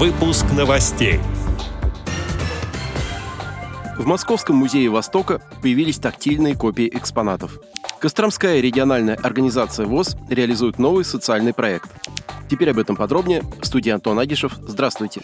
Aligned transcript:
Выпуск 0.00 0.46
новостей. 0.56 1.20
В 3.98 4.06
Московском 4.06 4.56
музее 4.56 4.88
Востока 4.88 5.42
появились 5.60 5.98
тактильные 5.98 6.56
копии 6.56 6.88
экспонатов. 6.90 7.60
Костромская 7.98 8.60
региональная 8.60 9.14
организация 9.16 9.84
ВОЗ 9.84 10.16
реализует 10.30 10.78
новый 10.78 11.04
социальный 11.04 11.52
проект. 11.52 11.90
Теперь 12.48 12.70
об 12.70 12.78
этом 12.78 12.96
подробнее. 12.96 13.42
В 13.60 13.66
студии 13.66 13.90
Антон 13.90 14.18
Агишев. 14.18 14.54
Здравствуйте. 14.66 15.20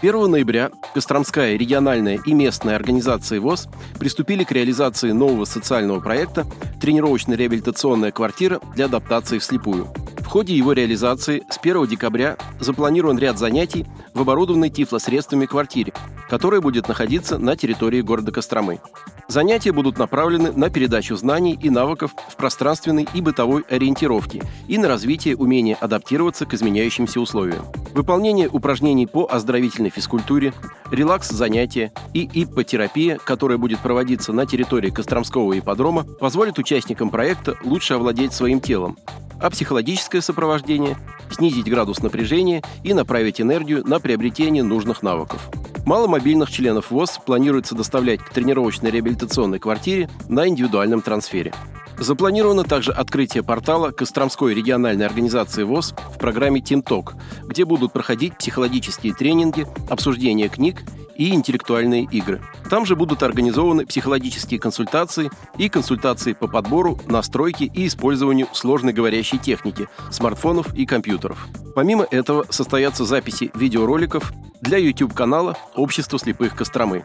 1 0.00 0.30
ноября 0.30 0.70
Костромская 0.94 1.56
региональная 1.56 2.18
и 2.24 2.32
местная 2.32 2.76
организации 2.76 3.40
ВОЗ 3.40 3.68
приступили 3.98 4.44
к 4.44 4.52
реализации 4.52 5.12
нового 5.12 5.44
социального 5.44 6.00
проекта 6.00 6.46
«Тренировочно-реабилитационная 6.80 8.10
квартира 8.10 8.58
для 8.74 8.86
адаптации 8.86 9.38
вслепую» 9.38 9.92
ходе 10.32 10.56
его 10.56 10.72
реализации 10.72 11.42
с 11.50 11.58
1 11.58 11.86
декабря 11.88 12.38
запланирован 12.58 13.18
ряд 13.18 13.36
занятий 13.36 13.84
в 14.14 14.22
оборудованной 14.22 14.70
тифлосредствами 14.70 15.44
квартире, 15.44 15.92
которая 16.30 16.62
будет 16.62 16.88
находиться 16.88 17.36
на 17.36 17.54
территории 17.54 18.00
города 18.00 18.32
Костромы. 18.32 18.80
Занятия 19.28 19.72
будут 19.72 19.98
направлены 19.98 20.50
на 20.52 20.70
передачу 20.70 21.16
знаний 21.16 21.58
и 21.62 21.68
навыков 21.68 22.14
в 22.30 22.36
пространственной 22.36 23.06
и 23.12 23.20
бытовой 23.20 23.62
ориентировке 23.68 24.42
и 24.68 24.78
на 24.78 24.88
развитие 24.88 25.36
умения 25.36 25.76
адаптироваться 25.78 26.46
к 26.46 26.54
изменяющимся 26.54 27.20
условиям. 27.20 27.66
Выполнение 27.92 28.48
упражнений 28.48 29.06
по 29.06 29.28
оздоровительной 29.30 29.90
физкультуре, 29.90 30.54
релакс-занятия 30.90 31.92
и 32.14 32.26
иппотерапия, 32.32 33.18
которая 33.18 33.58
будет 33.58 33.80
проводиться 33.80 34.32
на 34.32 34.46
территории 34.46 34.88
Костромского 34.88 35.58
ипподрома, 35.58 36.04
позволит 36.04 36.58
участникам 36.58 37.10
проекта 37.10 37.54
лучше 37.64 37.94
овладеть 37.94 38.32
своим 38.32 38.60
телом, 38.60 38.96
а 39.42 39.50
психологическое 39.50 40.22
сопровождение– 40.22 40.96
снизить 41.30 41.68
градус 41.68 42.02
напряжения 42.02 42.62
и 42.84 42.94
направить 42.94 43.40
энергию 43.40 43.86
на 43.86 44.00
приобретение 44.00 44.62
нужных 44.62 45.02
навыков. 45.02 45.50
Маломобильных 45.84 46.50
членов 46.50 46.90
ВОЗ 46.90 47.18
планируется 47.24 47.74
доставлять 47.74 48.20
к 48.20 48.30
тренировочной 48.30 48.90
реабилитационной 48.90 49.58
квартире 49.58 50.08
на 50.28 50.46
индивидуальном 50.46 51.02
трансфере. 51.02 51.52
Запланировано 51.98 52.64
также 52.64 52.92
открытие 52.92 53.42
портала 53.42 53.90
Костромской 53.90 54.54
региональной 54.54 55.06
организации 55.06 55.62
ВОЗ 55.62 55.94
в 56.14 56.18
программе 56.18 56.60
«Тимток», 56.60 57.14
где 57.44 57.64
будут 57.64 57.92
проходить 57.92 58.36
психологические 58.38 59.12
тренинги, 59.12 59.66
обсуждение 59.90 60.48
книг 60.48 60.82
и 61.22 61.34
интеллектуальные 61.34 62.08
игры. 62.10 62.40
Там 62.68 62.84
же 62.84 62.96
будут 62.96 63.22
организованы 63.22 63.86
психологические 63.86 64.58
консультации 64.58 65.30
и 65.56 65.68
консультации 65.68 66.32
по 66.32 66.48
подбору, 66.48 66.98
настройке 67.06 67.66
и 67.66 67.86
использованию 67.86 68.48
сложной 68.52 68.92
говорящей 68.92 69.38
техники, 69.38 69.86
смартфонов 70.10 70.74
и 70.74 70.84
компьютеров. 70.84 71.46
Помимо 71.76 72.04
этого 72.10 72.44
состоятся 72.50 73.04
записи 73.04 73.52
видеороликов 73.54 74.32
для 74.60 74.78
YouTube-канала 74.78 75.56
«Общество 75.76 76.18
слепых 76.18 76.56
Костромы». 76.56 77.04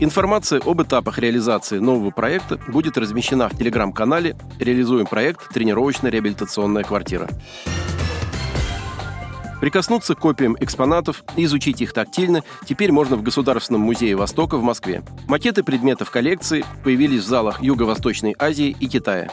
Информация 0.00 0.60
об 0.64 0.82
этапах 0.82 1.18
реализации 1.18 1.78
нового 1.78 2.10
проекта 2.10 2.58
будет 2.66 2.98
размещена 2.98 3.48
в 3.48 3.56
телеграм-канале 3.56 4.36
«Реализуем 4.58 5.06
проект 5.06 5.54
«Тренировочно-реабилитационная 5.54 6.82
квартира». 6.82 7.28
Прикоснуться 9.62 10.16
к 10.16 10.18
копиям 10.18 10.56
экспонатов 10.58 11.22
и 11.36 11.44
изучить 11.44 11.80
их 11.80 11.92
тактильно 11.92 12.42
теперь 12.66 12.90
можно 12.90 13.14
в 13.14 13.22
Государственном 13.22 13.82
музее 13.82 14.16
Востока 14.16 14.56
в 14.56 14.64
Москве. 14.64 15.04
Макеты 15.28 15.62
предметов 15.62 16.10
коллекции 16.10 16.64
появились 16.82 17.22
в 17.22 17.28
залах 17.28 17.62
Юго-Восточной 17.62 18.34
Азии 18.40 18.76
и 18.80 18.88
Китая. 18.88 19.30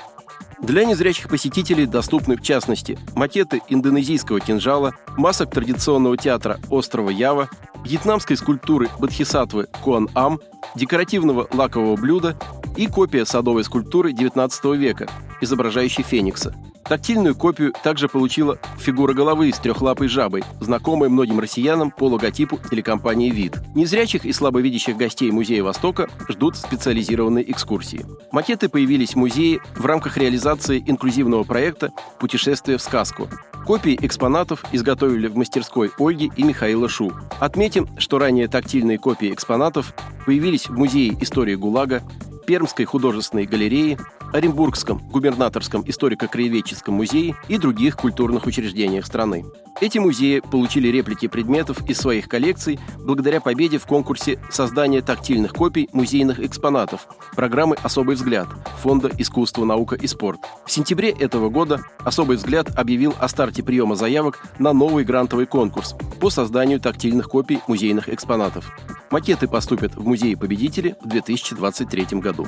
Для 0.62 0.86
незрячих 0.86 1.30
посетителей 1.30 1.88
доступны, 1.88 2.38
в 2.38 2.44
частности, 2.44 3.00
макеты 3.16 3.62
индонезийского 3.70 4.40
кинжала, 4.40 4.94
масок 5.18 5.50
традиционного 5.50 6.16
театра 6.16 6.60
острова 6.70 7.10
Ява, 7.10 7.50
вьетнамской 7.84 8.38
скульптуры 8.38 8.88
Бодхисаттвы 9.00 9.66
Куан-Ам, 9.84 10.40
декоративного 10.76 11.48
лакового 11.52 11.96
блюда 11.96 12.38
и 12.78 12.86
копия 12.86 13.26
садовой 13.26 13.64
скульптуры 13.64 14.12
XIX 14.14 14.78
века, 14.78 15.10
изображающей 15.42 16.04
феникса– 16.04 16.54
Тактильную 16.90 17.36
копию 17.36 17.72
также 17.84 18.10
получила 18.10 18.58
фигура 18.80 19.14
головы 19.14 19.54
с 19.54 19.60
трехлапой 19.60 20.08
жабой, 20.08 20.44
знакомая 20.60 21.08
многим 21.08 21.40
россиянам 21.40 21.92
по 21.92 22.06
логотипу 22.08 22.60
телекомпании 22.72 23.30
«Вид». 23.30 23.60
Незрячих 23.76 24.26
и 24.26 24.34
слабовидящих 24.34 24.98
гостей 24.98 25.30
Музея 25.30 25.62
Востока 25.62 26.10
ждут 26.28 26.58
специализированные 26.58 27.50
экскурсии. 27.52 28.04
Макеты 28.32 28.70
появились 28.70 29.14
в 29.14 29.18
музее 29.18 29.60
в 29.76 29.86
рамках 29.86 30.18
реализации 30.18 30.84
инклюзивного 30.84 31.44
проекта 31.44 31.92
«Путешествие 32.20 32.80
в 32.80 32.82
сказку». 32.82 33.30
Копии 33.68 34.00
экспонатов 34.02 34.64
изготовили 34.72 35.28
в 35.28 35.38
мастерской 35.38 35.92
Ольги 36.00 36.32
и 36.36 36.42
Михаила 36.42 36.90
Шу. 36.90 37.12
Отметим, 37.40 37.88
что 38.00 38.18
ранее 38.18 38.48
тактильные 38.48 38.98
копии 38.98 39.32
экспонатов 39.32 39.94
появились 40.26 40.68
в 40.68 40.76
Музее 40.76 41.16
истории 41.22 41.54
ГУЛАГа, 41.54 42.02
Пермской 42.48 42.86
художественной 42.86 43.46
галерее, 43.46 44.00
Оренбургском 44.32 45.00
губернаторском 45.12 45.84
историко-краеведческом 45.88 46.94
музее 46.94 47.36
и 47.48 47.58
других 47.58 47.98
культурных 47.98 48.46
учреждениях 48.46 49.06
страны. 49.06 49.46
Эти 49.82 49.98
музеи 49.98 50.40
получили 50.40 50.90
реплики 50.90 51.28
предметов 51.28 51.90
из 51.90 51.98
своих 51.98 52.28
коллекций 52.28 52.80
благодаря 53.00 53.40
победе 53.40 53.78
в 53.78 53.86
конкурсе 53.86 54.38
создания 54.52 55.02
тактильных 55.02 55.54
копий 55.54 55.90
музейных 55.94 56.42
экспонатов 56.42 57.08
программы 57.36 57.78
«Особый 57.82 58.16
взгляд» 58.16 58.48
Фонда 58.82 59.10
«Искусство, 59.18 59.64
наука 59.66 59.96
и 59.96 60.06
спорт». 60.06 60.40
В 60.66 60.72
сентябре 60.72 61.10
этого 61.10 61.50
года 61.50 61.82
«Особый 62.00 62.38
взгляд» 62.38 62.78
объявил 62.78 63.16
о 63.20 63.28
старте 63.30 63.64
приема 63.64 63.96
заявок 63.96 64.46
на 64.60 64.74
новый 64.74 65.06
грантовый 65.06 65.46
конкурс 65.46 65.96
по 66.20 66.30
созданию 66.30 66.80
тактильных 66.82 67.30
копий 67.30 67.62
музейных 67.68 68.10
экспонатов. 68.10 68.70
Макеты 69.12 69.48
поступят 69.48 69.96
в 69.96 70.06
музей 70.06 70.36
победители 70.36 70.96
в 71.02 71.08
2023 71.08 72.20
году. 72.20 72.48